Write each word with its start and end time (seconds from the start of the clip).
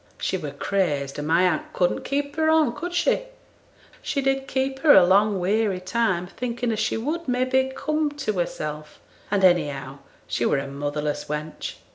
'She 0.17 0.35
were 0.35 0.49
crazed, 0.49 1.19
and 1.19 1.27
my 1.27 1.43
aunt 1.43 1.73
couldn't 1.73 2.01
keep 2.03 2.35
her 2.35 2.49
on, 2.49 2.73
could 2.73 2.91
she? 2.91 3.25
She 4.01 4.19
did 4.19 4.47
keep 4.47 4.79
her 4.79 4.93
a 4.93 5.05
long 5.05 5.39
weary 5.39 5.79
time, 5.79 6.25
thinking 6.25 6.71
as 6.71 6.79
she 6.79 6.97
would, 6.97 7.27
may 7.27 7.45
be, 7.45 7.71
come 7.75 8.09
to 8.13 8.33
hersel', 8.39 8.87
and, 9.29 9.43
anyhow, 9.43 9.99
she 10.25 10.43
were 10.43 10.57
a 10.57 10.65
motherless 10.67 11.25
wench. 11.25 11.75